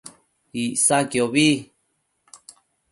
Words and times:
Icsaquiobi 0.61 1.47